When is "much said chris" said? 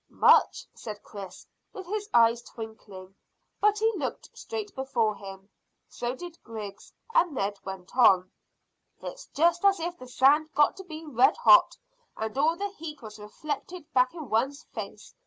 0.09-1.45